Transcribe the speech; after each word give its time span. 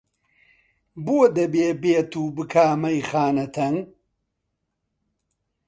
بۆ 1.05 1.17
دەبێ 1.37 1.67
بێت 1.81 2.11
و 2.21 2.23
بکا 2.35 2.67
مەیخانە 2.81 3.45
تەنگ؟! 3.55 3.79